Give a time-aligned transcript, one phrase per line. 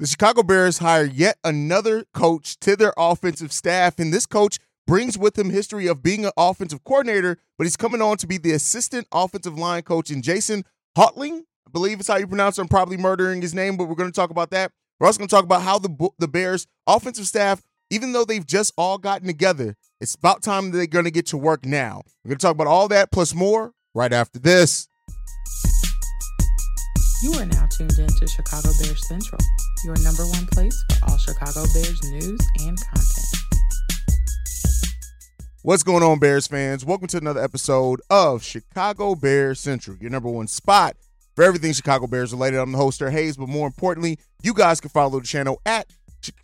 [0.00, 5.18] The Chicago Bears hire yet another coach to their offensive staff, and this coach brings
[5.18, 8.52] with him history of being an offensive coordinator, but he's coming on to be the
[8.52, 10.08] assistant offensive line coach.
[10.08, 10.64] And Jason
[10.96, 12.62] Houghtaling, I believe it's how you pronounce it.
[12.62, 14.72] I'm probably murdering his name, but we're going to talk about that.
[14.98, 17.60] We're also going to talk about how the the Bears offensive staff,
[17.90, 21.36] even though they've just all gotten together, it's about time they're going to get to
[21.36, 22.00] work now.
[22.24, 24.88] We're going to talk about all that plus more right after this.
[27.22, 29.38] You are now tuned in to Chicago Bears Central,
[29.84, 33.26] your number one place for all Chicago Bears news and content.
[35.62, 36.84] What's going on, Bears fans?
[36.84, 40.96] Welcome to another episode of Chicago Bears Central, your number one spot
[41.34, 42.58] for everything Chicago Bears related.
[42.58, 45.86] I'm the host, Haize, but more importantly, you guys can follow the channel at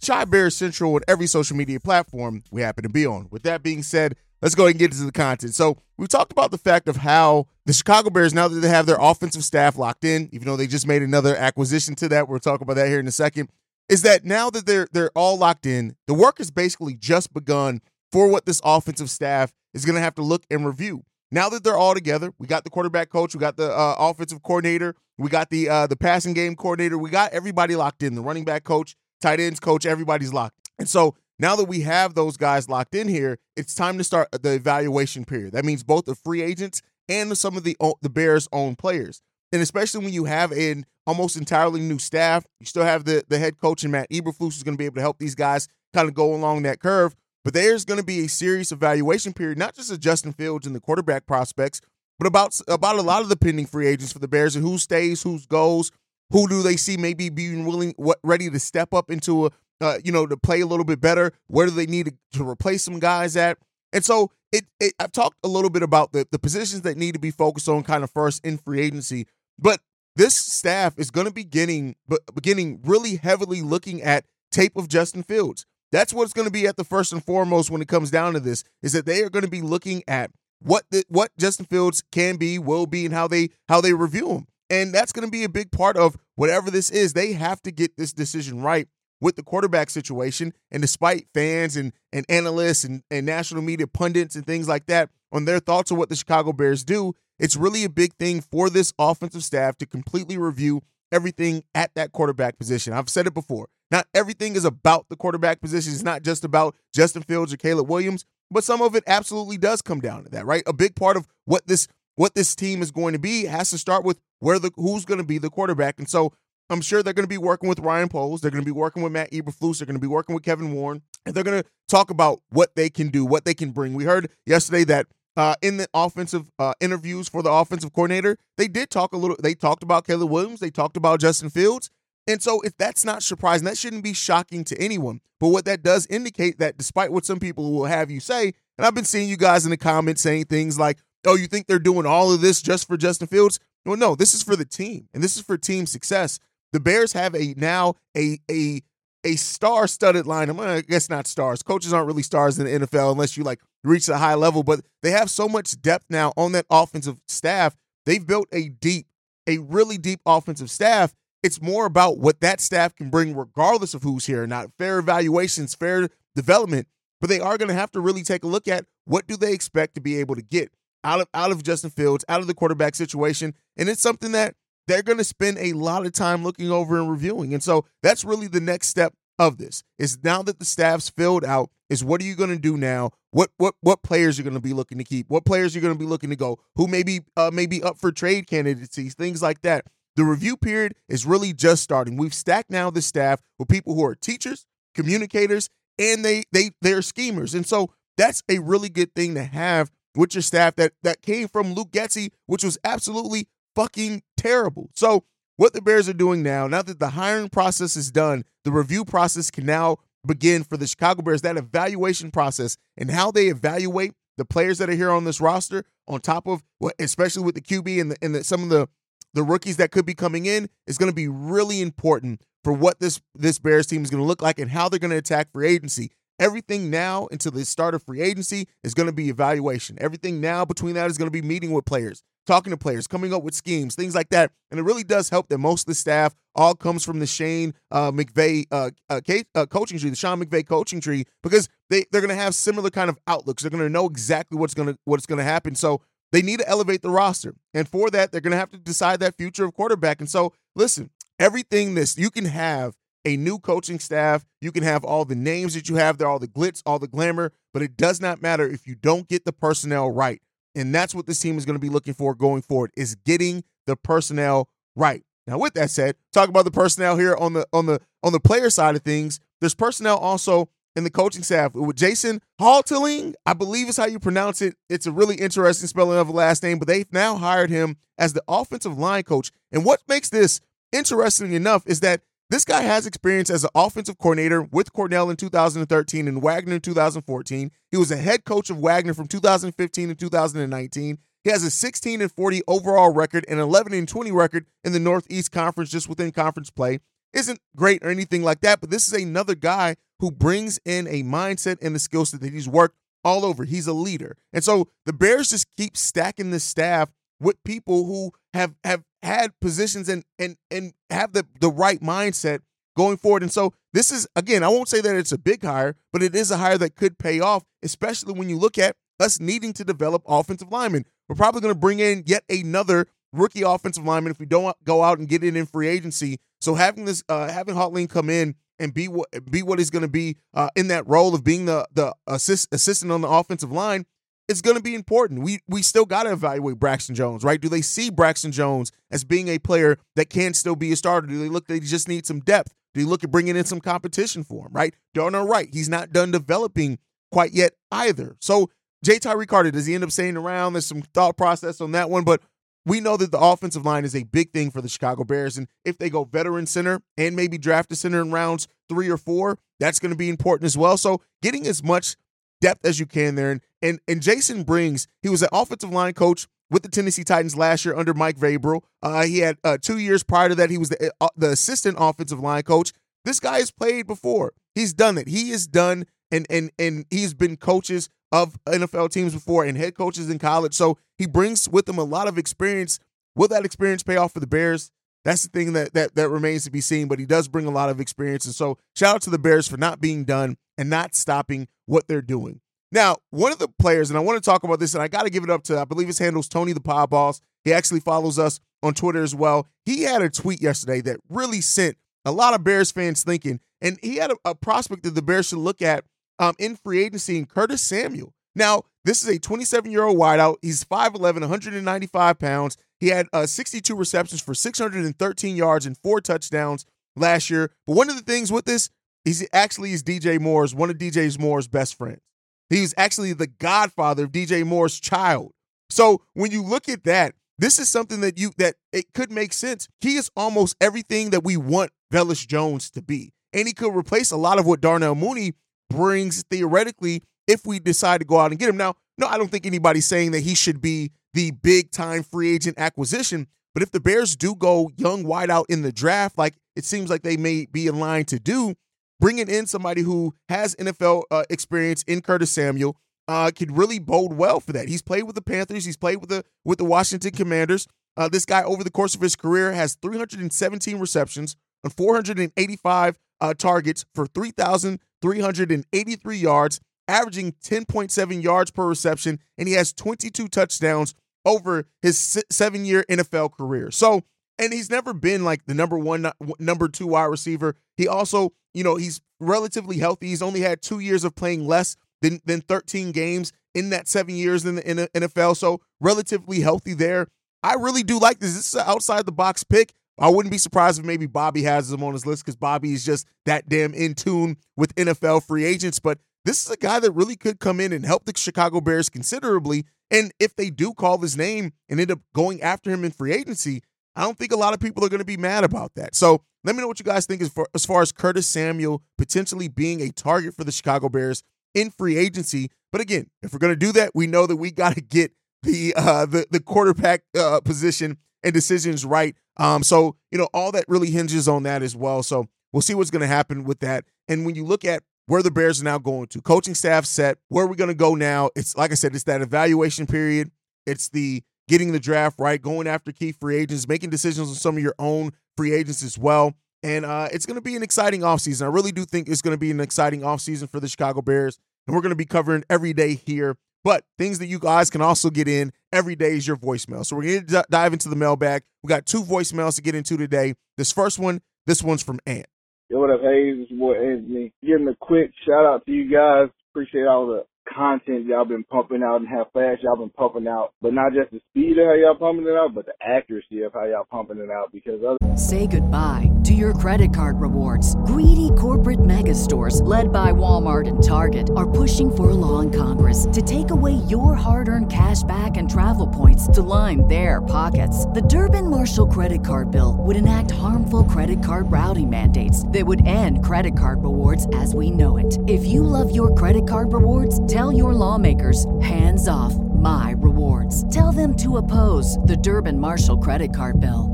[0.04, 3.28] Chi Bears Central on every social media platform we happen to be on.
[3.30, 4.16] With that being said,
[4.46, 5.52] let's go ahead and get into the content.
[5.56, 8.86] So we talked about the fact of how the Chicago Bears, now that they have
[8.86, 12.38] their offensive staff locked in, even though they just made another acquisition to that, we'll
[12.38, 13.48] talk about that here in a second,
[13.88, 17.80] is that now that they're they're all locked in, the work has basically just begun
[18.12, 21.02] for what this offensive staff is going to have to look and review.
[21.32, 24.44] Now that they're all together, we got the quarterback coach, we got the uh, offensive
[24.44, 28.14] coordinator, we got the uh, the passing game coordinator, we got everybody locked in.
[28.14, 30.56] The running back coach, tight ends coach, everybody's locked.
[30.78, 34.28] And so now that we have those guys locked in here, it's time to start
[34.32, 35.52] the evaluation period.
[35.52, 39.20] That means both the free agents and some of the the Bears' own players.
[39.52, 43.38] And especially when you have an almost entirely new staff, you still have the the
[43.38, 46.08] head coach and Matt Eberflus who's going to be able to help these guys kind
[46.08, 47.14] of go along that curve.
[47.44, 50.74] But there's going to be a serious evaluation period, not just of Justin Fields and
[50.74, 51.80] the quarterback prospects,
[52.18, 54.78] but about about a lot of the pending free agents for the Bears and who
[54.78, 55.92] stays, who goes,
[56.30, 59.50] who do they see maybe being willing, what ready to step up into a
[59.80, 61.32] uh, you know, to play a little bit better?
[61.48, 63.58] Where do they need to, replace some guys at?
[63.92, 67.12] And so it, it, I've talked a little bit about the, the positions that need
[67.12, 69.26] to be focused on kind of first in free agency,
[69.58, 69.80] but
[70.16, 71.94] this staff is going to be getting
[72.34, 75.66] beginning really heavily looking at tape of Justin Fields.
[75.92, 78.40] That's what's going to be at the first and foremost when it comes down to
[78.40, 82.02] this is that they are going to be looking at what the, what Justin Fields
[82.10, 84.46] can be, will be, and how they how they review him.
[84.68, 87.12] And that's going to be a big part of whatever this is.
[87.12, 88.88] They have to get this decision right
[89.20, 90.52] with the quarterback situation.
[90.70, 95.10] And despite fans and, and analysts and, and national media pundits and things like that
[95.32, 98.70] on their thoughts of what the Chicago Bears do, it's really a big thing for
[98.70, 100.82] this offensive staff to completely review
[101.12, 102.92] everything at that quarterback position.
[102.92, 103.68] I've said it before.
[103.90, 105.92] Not everything is about the quarterback position.
[105.92, 109.82] It's not just about Justin Fields or Caleb Williams, but some of it absolutely does
[109.82, 110.62] come down to that, right?
[110.66, 113.78] A big part of what this what this team is going to be has to
[113.78, 115.98] start with where the who's going to be the quarterback.
[115.98, 116.32] And so
[116.68, 118.40] I'm sure they're going to be working with Ryan Poles.
[118.40, 119.78] They're going to be working with Matt Eberflus.
[119.78, 121.02] They're going to be working with Kevin Warren.
[121.24, 123.94] And they're going to talk about what they can do, what they can bring.
[123.94, 125.06] We heard yesterday that
[125.36, 129.36] uh, in the offensive uh, interviews for the offensive coordinator, they did talk a little.
[129.40, 130.60] They talked about Caleb Williams.
[130.60, 131.90] They talked about Justin Fields.
[132.26, 135.20] And so, if that's not surprising, that shouldn't be shocking to anyone.
[135.38, 138.86] But what that does indicate that, despite what some people will have you say, and
[138.86, 141.78] I've been seeing you guys in the comments saying things like, "Oh, you think they're
[141.78, 145.08] doing all of this just for Justin Fields?" Well, no, this is for the team,
[145.14, 146.40] and this is for team success
[146.76, 148.82] the Bears have a now a a
[149.24, 150.50] a star-studded line.
[150.60, 151.62] I guess not stars.
[151.62, 154.80] Coaches aren't really stars in the NFL unless you like reach a high level, but
[155.02, 157.74] they have so much depth now on that offensive staff.
[158.04, 159.06] They've built a deep,
[159.46, 161.14] a really deep offensive staff.
[161.42, 164.46] It's more about what that staff can bring, regardless of who's here.
[164.46, 166.88] Not fair evaluations, fair development,
[167.22, 169.54] but they are going to have to really take a look at what do they
[169.54, 170.70] expect to be able to get
[171.04, 174.54] out of out of Justin Fields, out of the quarterback situation, and it's something that
[174.86, 177.54] they're going to spend a lot of time looking over and reviewing.
[177.54, 181.44] And so that's really the next step of this is now that the staff's filled
[181.44, 183.10] out is what are you going to do now?
[183.30, 185.28] What what what players are going to be looking to keep?
[185.28, 186.58] What players are going to be looking to go?
[186.76, 189.14] Who may be uh, maybe up for trade candidacies?
[189.14, 189.86] Things like that.
[190.16, 192.16] The review period is really just starting.
[192.16, 194.66] We've stacked now the staff with people who are teachers
[194.96, 195.68] communicators
[195.98, 197.54] and they they they're schemers.
[197.54, 201.46] And so that's a really good thing to have with your staff that that came
[201.46, 203.46] from Luke Getsy, which was absolutely
[203.76, 204.90] fucking terrible.
[204.94, 205.24] So,
[205.56, 209.04] what the Bears are doing now, now that the hiring process is done, the review
[209.04, 209.96] process can now
[210.26, 211.42] begin for the Chicago Bears.
[211.42, 215.84] That evaluation process and how they evaluate the players that are here on this roster,
[216.06, 218.88] on top of what, especially with the QB and, the, and the, some of the
[219.32, 223.00] the rookies that could be coming in is going to be really important for what
[223.00, 225.52] this this Bears team is going to look like and how they're going to attack
[225.52, 226.10] free agency.
[226.38, 229.96] Everything now until the start of free agency is going to be evaluation.
[230.00, 233.34] Everything now between that is going to be meeting with players, talking to players, coming
[233.34, 234.52] up with schemes, things like that.
[234.70, 237.74] And it really does help that most of the staff all comes from the Shane
[237.90, 239.20] uh, McVay uh, uh,
[239.54, 242.90] uh, coaching tree, the Sean McVay coaching tree, because they they're going to have similar
[242.90, 243.62] kind of outlooks.
[243.62, 245.74] They're going to know exactly what's going to what's going to happen.
[245.74, 246.00] So
[246.32, 249.20] they need to elevate the roster, and for that, they're going to have to decide
[249.20, 250.20] that future of quarterback.
[250.20, 252.96] And so, listen, everything this you can have
[253.26, 254.44] a new coaching staff.
[254.60, 257.08] You can have all the names that you have there, all the glitz, all the
[257.08, 260.40] glamour, but it does not matter if you don't get the personnel right.
[260.76, 263.64] And that's what this team is going to be looking for going forward is getting
[263.86, 265.24] the personnel right.
[265.46, 268.40] Now, with that said, talk about the personnel here on the on the on the
[268.40, 269.40] player side of things.
[269.60, 274.18] There's personnel also in the coaching staff with Jason Houghtaling, I believe is how you
[274.18, 274.76] pronounce it.
[274.88, 278.32] It's a really interesting spelling of a last name, but they've now hired him as
[278.32, 279.52] the offensive line coach.
[279.70, 280.60] And what makes this
[280.92, 285.36] interesting enough is that this guy has experience as an offensive coordinator with Cornell in
[285.36, 287.72] 2013 and Wagner in 2014.
[287.90, 291.18] He was a head coach of Wagner from 2015 to 2019.
[291.42, 295.00] He has a 16 and 40 overall record and 11 and 20 record in the
[295.00, 297.00] Northeast Conference just within conference play.
[297.32, 301.22] Isn't great or anything like that, but this is another guy who brings in a
[301.22, 303.64] mindset and the skill set that he's worked all over.
[303.64, 304.36] He's a leader.
[304.52, 307.10] And so the Bears just keep stacking the staff
[307.40, 312.60] with people who have have had positions and and and have the the right mindset
[312.96, 313.42] going forward.
[313.42, 316.34] And so this is again, I won't say that it's a big hire, but it
[316.34, 319.84] is a hire that could pay off, especially when you look at us needing to
[319.84, 321.04] develop offensive linemen.
[321.28, 325.02] We're probably going to bring in yet another rookie offensive lineman if we don't go
[325.02, 326.38] out and get it in free agency.
[326.60, 330.02] So having this, uh, having Houghtaling come in and be what be what he's going
[330.02, 333.72] to be uh, in that role of being the the assist, assistant on the offensive
[333.72, 334.06] line
[334.48, 335.42] it's going to be important.
[335.42, 337.60] We we still got to evaluate Braxton Jones, right?
[337.60, 341.26] Do they see Braxton Jones as being a player that can still be a starter?
[341.26, 342.74] Do they look they just need some depth?
[342.94, 344.94] Do you look at bringing in some competition for him, right?
[345.12, 346.98] Darnell Wright, he's not done developing
[347.30, 348.36] quite yet either.
[348.40, 348.70] So
[349.04, 350.72] Ja'Tyre Carter, does he end up staying around?
[350.72, 352.40] There's some thought process on that one, but
[352.86, 355.58] we know that the offensive line is a big thing for the Chicago Bears.
[355.58, 359.18] And if they go veteran center and maybe draft a center in rounds three or
[359.18, 360.96] four, that's going to be important as well.
[360.96, 362.16] So getting as much
[362.60, 363.50] depth as you can there.
[363.50, 367.56] And and, and Jason brings, he was an offensive line coach with the Tennessee Titans
[367.56, 368.82] last year under Mike Vrabel.
[369.02, 371.96] Uh, he had uh, two years prior to that, he was the, uh, the assistant
[371.98, 372.92] offensive line coach.
[373.24, 374.52] This guy has played before.
[374.74, 375.26] He's done it.
[375.26, 379.94] He is done, and and and he's been coaches of NFL teams before and head
[379.94, 380.74] coaches in college.
[380.74, 383.00] So he brings with him a lot of experience.
[383.34, 384.90] Will that experience pay off for the Bears?
[385.24, 387.08] That's the thing that that that remains to be seen.
[387.08, 389.66] But he does bring a lot of experience, and so shout out to the Bears
[389.66, 392.60] for not being done and not stopping what they're doing.
[392.92, 395.24] Now, one of the players, and I want to talk about this, and I got
[395.24, 397.40] to give it up to, I believe his handle's Tony the Pod Boss.
[397.64, 399.66] He actually follows us on Twitter as well.
[399.84, 403.98] He had a tweet yesterday that really sent a lot of Bears fans thinking, and
[404.02, 406.04] he had a, a prospect that the Bears should look at
[406.38, 408.32] um, in free agency in Curtis Samuel.
[408.54, 410.56] Now, this is a 27 year old wideout.
[410.62, 412.76] He's 5'11, 195 pounds.
[412.98, 417.70] He had uh, 62 receptions for 613 yards and four touchdowns last year.
[417.86, 418.90] But one of the things with this,
[419.24, 422.20] he's actually is DJ Moore's, one of DJ Moore's best friends.
[422.70, 425.52] He's actually the godfather of DJ Moore's child.
[425.90, 429.52] So when you look at that, this is something that you that it could make
[429.52, 429.88] sense.
[430.00, 433.32] He is almost everything that we want Velus Jones to be.
[433.52, 435.54] And he could replace a lot of what Darnell Mooney
[435.88, 438.76] brings theoretically if we decide to go out and get him.
[438.76, 442.54] Now, no, I don't think anybody's saying that he should be the big time free
[442.54, 443.46] agent acquisition.
[443.72, 447.22] But if the Bears do go young wideout in the draft, like it seems like
[447.22, 448.74] they may be in line to do,
[449.20, 452.96] bringing in somebody who has NFL uh, experience in Curtis Samuel
[453.28, 454.88] uh, could really bode well for that.
[454.88, 455.84] He's played with the Panthers.
[455.84, 457.88] He's played with the with the Washington Commanders.
[458.16, 463.54] Uh, this guy, over the course of his career, has 317 receptions on 485 uh,
[463.54, 471.86] targets for 3,383 yards, averaging 10.7 yards per reception, and he has 22 touchdowns over
[472.00, 473.90] his seven year NFL career.
[473.90, 474.22] So,
[474.58, 477.76] and he's never been like the number one, number two wide receiver.
[477.96, 480.28] He also you know, he's relatively healthy.
[480.28, 484.36] He's only had two years of playing less than, than 13 games in that seven
[484.36, 485.56] years in the, NFL.
[485.56, 487.28] So relatively healthy there.
[487.62, 488.54] I really do like this.
[488.54, 489.94] This is outside the box pick.
[490.18, 493.02] I wouldn't be surprised if maybe Bobby has him on his list because Bobby is
[493.02, 495.98] just that damn in tune with NFL free agents.
[495.98, 499.08] But this is a guy that really could come in and help the Chicago Bears
[499.08, 499.86] considerably.
[500.10, 503.32] And if they do call his name and end up going after him in free
[503.32, 503.82] agency,
[504.16, 506.14] I don't think a lot of people are going to be mad about that.
[506.14, 509.02] So let me know what you guys think as far, as far as Curtis Samuel
[509.18, 511.44] potentially being a target for the Chicago Bears
[511.74, 512.70] in free agency.
[512.90, 515.32] But again, if we're going to do that, we know that we got to get
[515.62, 519.36] the uh, the the quarterback uh, position and decisions right.
[519.58, 522.22] Um, so you know all that really hinges on that as well.
[522.22, 524.04] So we'll see what's going to happen with that.
[524.28, 527.38] And when you look at where the Bears are now going to, coaching staff set,
[527.48, 528.50] where are we going to go now?
[528.54, 530.50] It's like I said, it's that evaluation period.
[530.86, 534.76] It's the getting the draft right, going after key free agents, making decisions on some
[534.76, 536.54] of your own free agents as well.
[536.82, 538.62] And uh, it's going to be an exciting offseason.
[538.62, 541.58] I really do think it's going to be an exciting offseason for the Chicago Bears.
[541.86, 543.56] And we're going to be covering every day here.
[543.82, 547.06] But things that you guys can also get in every day is your voicemail.
[547.06, 548.62] So we're going to dive into the mailbag.
[548.82, 550.54] We got two voicemails to get into today.
[550.76, 552.46] This first one, this one's from Ant.
[552.88, 553.56] Yo, what up, Haize?
[553.60, 554.52] It's your boy Anthony.
[554.64, 556.50] Giving a quick shout out to you guys.
[556.72, 560.72] Appreciate all the content y'all been pumping out and how fast y'all been pumping out.
[560.80, 563.72] But not just the speed of how y'all pumping it out, but the accuracy of
[563.72, 564.72] how y'all pumping it out.
[564.72, 567.94] Because other Say goodbye to your credit card rewards.
[568.06, 572.70] Greedy corporate mega stores, led by Walmart and Target, are pushing for a law in
[572.70, 577.42] Congress to take away your hard earned cash back and travel points to line their
[577.42, 578.06] pockets.
[578.06, 583.06] The Durbin Marshall credit card bill would enact harmful credit card routing mandates that would
[583.06, 585.38] end credit card rewards as we know it.
[585.46, 590.84] If you love your credit card rewards, tell your lawmakers hands off my rewards.
[590.94, 594.12] Tell them to oppose the Durbin Marshall credit card bill.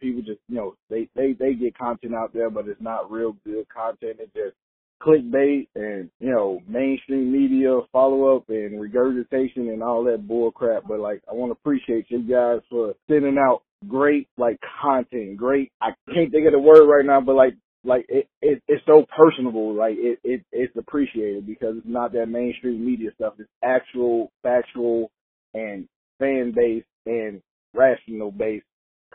[0.00, 3.36] people just, you know, they, they, they get content out there, but it's not real
[3.44, 4.16] good content.
[4.18, 4.56] It's just
[5.02, 10.84] clickbait and, you know, mainstream media follow up and regurgitation and all that bull crap.
[10.88, 15.70] But like, I want to appreciate you guys for sending out great, like, content, great,
[15.82, 17.56] I can't think of the word right now, but like,
[17.86, 22.26] like it, it it's so personable like it, it it's appreciated because it's not that
[22.26, 23.34] mainstream media stuff.
[23.38, 25.10] It's actual factual
[25.54, 25.88] and
[26.18, 27.40] fan based and
[27.74, 28.66] rational based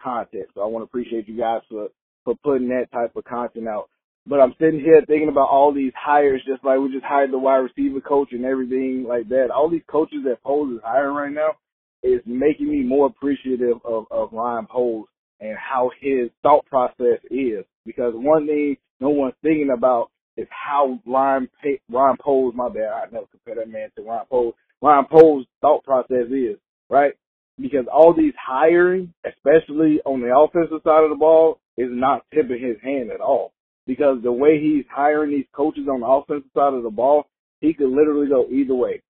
[0.02, 0.46] content.
[0.56, 1.90] So i want to appreciate you guys for
[2.24, 3.90] for putting that type of content out.
[4.26, 7.40] But i'm sitting here thinking about all these hires just like we just hired the
[7.40, 9.52] wide receiver coach and everything like that.
[9.52, 11.58] All these coaches that Poles is hiring right now
[12.04, 15.08] is making me more appreciative of of ryan Poles
[15.42, 17.66] and how his thought process is.
[17.86, 21.50] Because one thing no one's thinking about is how Ryan,
[21.90, 25.84] Ryan Poles, my bad, I never compare that man to Ryan Poles, Ryan Poles' thought
[25.84, 26.58] process is,
[26.90, 27.14] right?
[27.60, 32.62] Because all these hiring, especially on the offensive side of the ball, is not tipping
[32.62, 33.54] his hand at all.
[33.86, 37.26] Because the way he's hiring these coaches on the offensive side of the ball,
[37.60, 39.02] he could literally go either way.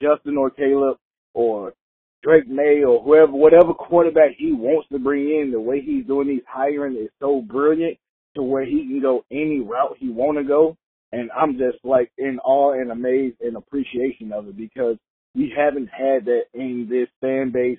[0.00, 0.98] Justin or Caleb
[1.34, 1.74] or
[2.22, 6.28] Drake Maye or whoever, whatever quarterback he wants to bring in, the way he's doing
[6.28, 7.98] these hiring is so brilliant
[8.36, 10.76] to where he can go any route he want to go.
[11.12, 14.96] And I'm just like in awe and amazed and appreciation of it because
[15.34, 17.78] we haven't had that in this fan base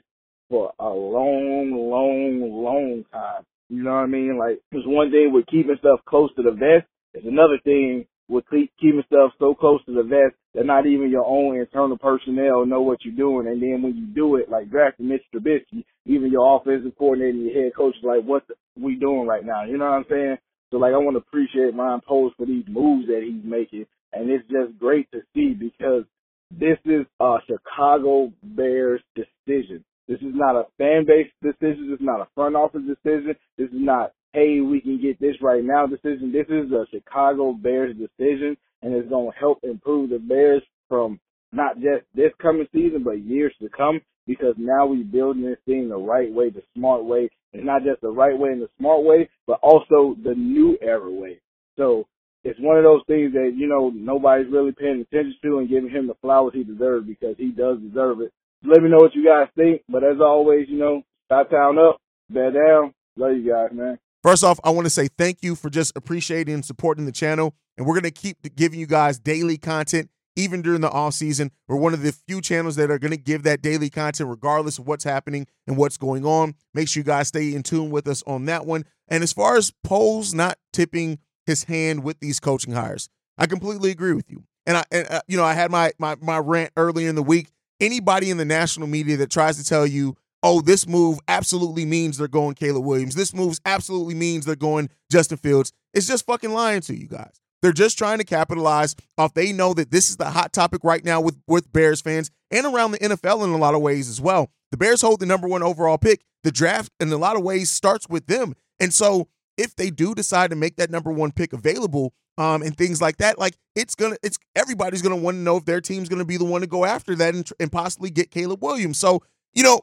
[0.49, 3.43] for a long, long, long time.
[3.69, 4.37] You know what I mean?
[4.37, 6.85] Like, it's one thing with keeping stuff close to the vest.
[7.13, 11.25] It's another thing with keeping stuff so close to the vest that not even your
[11.25, 13.47] own internal personnel know what you're doing.
[13.47, 17.45] And then when you do it, like drafting Mitch Trubisky, even your offensive coordinator and
[17.45, 18.43] your head coach is like, what
[18.79, 19.63] we doing right now?
[19.63, 20.37] You know what I'm saying?
[20.71, 23.85] So like, I want to appreciate Ryan Poles for these moves that he's making.
[24.13, 26.03] And it's just great to see because
[26.51, 29.83] this is a Chicago Bears decision.
[30.07, 31.89] This is not a fan base decision.
[31.89, 33.35] This is not a front office decision.
[33.57, 36.31] This is not hey, we can get this right now decision.
[36.31, 41.19] This is a Chicago Bears decision, and it's to help improve the Bears from
[41.51, 43.99] not just this coming season, but years to come,
[44.37, 47.29] because now we're building this thing the right way, the smart way.
[47.53, 51.11] It's not just the right way and the smart way, but also the new era
[51.11, 51.39] way.
[51.77, 52.07] So
[52.43, 55.89] it's one of those things that, you know, nobody's really paying attention to and giving
[55.89, 58.31] him the flowers he deserves because he does deserve it.
[58.63, 59.81] Let me know what you guys think.
[59.89, 61.97] But as always, you know, Stop Town up,
[62.29, 62.93] bear down.
[63.15, 63.97] Love you guys, man.
[64.21, 67.55] First off, I want to say thank you for just appreciating and supporting the channel.
[67.77, 71.51] And we're going to keep giving you guys daily content even during the off season.
[71.67, 74.79] We're one of the few channels that are going to give that daily content regardless
[74.79, 76.55] of what's happening and what's going on.
[76.73, 78.85] Make sure you guys stay in tune with us on that one.
[79.07, 83.91] And as far as Poles not tipping his hand with these coaching hires, I completely
[83.91, 84.43] agree with you.
[84.65, 87.23] And I, and, uh, you know, I had my my my rant earlier in the
[87.23, 87.49] week.
[87.79, 92.17] Anybody in the national media that tries to tell you oh, this move absolutely means
[92.17, 93.15] they're going Caleb Williams.
[93.15, 95.71] This move absolutely means they're going Justin Fields.
[95.93, 97.39] It's just fucking lying to you guys.
[97.61, 99.33] They're just trying to capitalize off.
[99.33, 102.65] They know that this is the hot topic right now with, with Bears fans and
[102.65, 104.51] around the NFL in a lot of ways as well.
[104.71, 106.23] The Bears hold the number one overall pick.
[106.43, 108.55] The draft, in a lot of ways, starts with them.
[108.79, 109.27] And so
[109.57, 113.17] if they do decide to make that number one pick available, um, and things like
[113.17, 116.37] that, like it's gonna, it's everybody's gonna want to know if their team's gonna be
[116.37, 118.97] the one to go after that and, and possibly get Caleb Williams.
[118.97, 119.21] So
[119.53, 119.81] you know,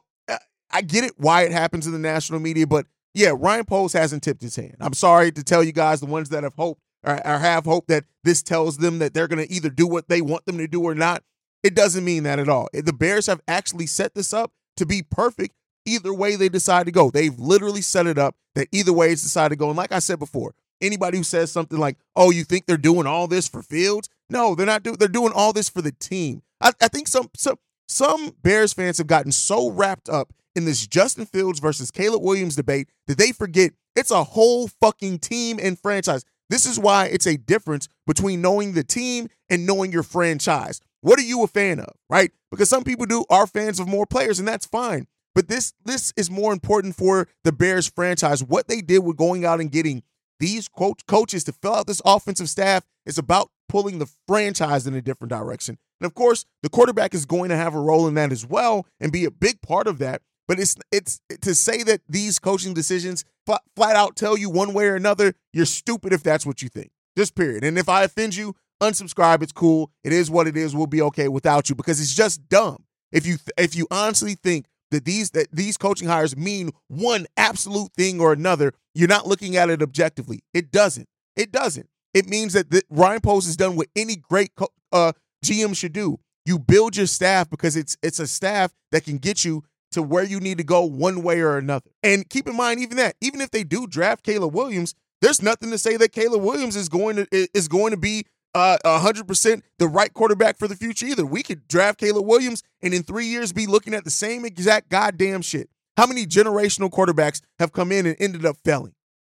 [0.71, 4.23] I get it why it happens in the national media, but yeah, Ryan Poles hasn't
[4.23, 4.75] tipped his hand.
[4.79, 7.87] I'm sorry to tell you guys, the ones that have hope or, or have hope
[7.87, 10.67] that this tells them that they're going to either do what they want them to
[10.67, 11.23] do or not.
[11.63, 12.69] It doesn't mean that at all.
[12.73, 16.91] The Bears have actually set this up to be perfect either way they decide to
[16.91, 17.09] go.
[17.09, 19.69] They've literally set it up that either way it's decided to go.
[19.69, 23.07] And like I said before, anybody who says something like, "Oh, you think they're doing
[23.07, 24.97] all this for Fields?" No, they're not doing.
[24.97, 26.43] They're doing all this for the team.
[26.61, 30.85] I, I think some some some Bears fans have gotten so wrapped up in this
[30.85, 35.79] Justin Fields versus Caleb Williams debate that they forget it's a whole fucking team and
[35.79, 36.23] franchise.
[36.49, 40.81] This is why it's a difference between knowing the team and knowing your franchise.
[41.01, 42.31] What are you a fan of, right?
[42.51, 45.07] Because some people do are fans of more players, and that's fine.
[45.35, 48.43] But this this is more important for the Bears franchise.
[48.43, 50.03] What they did with going out and getting
[50.39, 54.95] these quote coaches to fill out this offensive staff is about pulling the franchise in
[54.95, 55.77] a different direction.
[56.01, 58.85] And of course, the quarterback is going to have a role in that as well
[58.99, 60.21] and be a big part of that.
[60.49, 64.73] But it's it's to say that these coaching decisions flat, flat out tell you one
[64.73, 66.89] way or another, you're stupid if that's what you think.
[67.15, 67.63] Just period.
[67.63, 69.43] And if I offend you, unsubscribe.
[69.43, 69.91] It's cool.
[70.03, 70.75] It is what it is.
[70.75, 72.83] We'll be okay without you because it's just dumb.
[73.11, 77.93] If you if you honestly think that these that these coaching hires mean one absolute
[77.93, 80.39] thing or another, you're not looking at it objectively.
[80.55, 81.07] It doesn't.
[81.35, 81.87] It doesn't.
[82.15, 85.11] It means that the, Ryan Poles has done what any great co- uh,
[85.45, 86.17] GM should do.
[86.43, 90.23] You build your staff because it's it's a staff that can get you to where
[90.23, 91.89] you need to go one way or another.
[92.03, 95.71] And keep in mind, even that, even if they do draft Caleb Williams, there's nothing
[95.71, 99.87] to say that Caleb Williams is going to is going to be uh, 100% the
[99.87, 101.25] right quarterback for the future either.
[101.25, 104.89] We could draft Caleb Williams and in three years be looking at the same exact
[104.89, 105.69] goddamn shit.
[105.97, 108.93] How many generational quarterbacks have come in and ended up failing?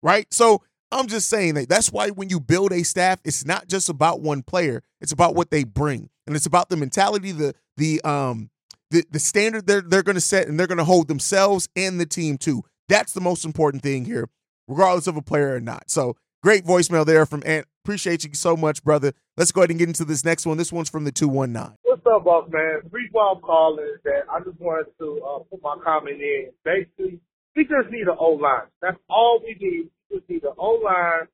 [0.03, 0.31] Right?
[0.33, 3.89] So I'm just saying that that's why when you build a staff, it's not just
[3.89, 4.83] about one player.
[5.01, 6.09] It's about what they bring.
[6.27, 8.49] And it's about the mentality, the the um
[8.91, 12.37] the, the standard they're they're gonna set and they're gonna hold themselves and the team
[12.37, 12.63] too.
[12.87, 14.29] That's the most important thing here,
[14.67, 15.89] regardless of a player or not.
[15.89, 17.67] So great voicemail there from Ant.
[17.85, 19.13] Appreciate you so much, brother.
[19.37, 20.57] Let's go ahead and get into this next one.
[20.57, 21.75] This one's from the 219.
[21.83, 22.81] What's up, boss man?
[22.83, 26.21] The reason why I'm calling is that I just wanted to uh, put my comment
[26.21, 26.49] in.
[26.65, 27.19] Basically,
[27.55, 28.67] we just need an O line.
[28.81, 31.27] That's all we need We just need an O line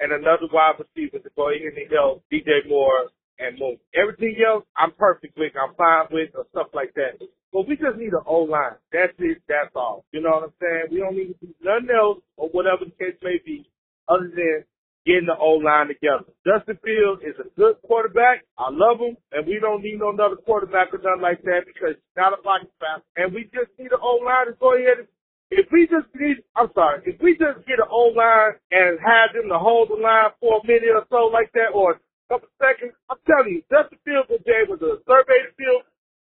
[0.00, 3.78] and another wide receiver to go in and help DJ Moore and Moon.
[3.94, 5.52] Everything else, I'm perfect with.
[5.56, 7.18] I'm fine with, or stuff like that.
[7.52, 8.78] But we just need an O line.
[8.92, 9.42] That's it.
[9.48, 10.04] That's all.
[10.12, 10.84] You know what I'm saying?
[10.92, 13.66] We don't need to do nothing else, or whatever the case may be,
[14.08, 14.64] other than
[15.06, 16.28] getting the O line together.
[16.46, 18.44] Justin Fields is a good quarterback.
[18.58, 21.96] I love him, and we don't need no another quarterback or nothing like that because
[21.96, 23.00] he's not a pocket pass.
[23.16, 25.08] And we just need an O line to go ahead and
[25.50, 29.34] if we just need, I'm sorry, if we just get an O line and have
[29.34, 31.98] them to hold the line for a minute or so like that, or
[32.30, 35.82] couple seconds, I'm telling you, Justin Fields able to survey field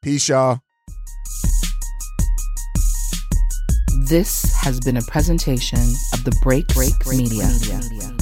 [0.00, 0.60] Peace, y'all.
[4.08, 5.78] This has been a presentation
[6.12, 7.46] of the Break Break, Break Media.
[7.46, 8.21] Media.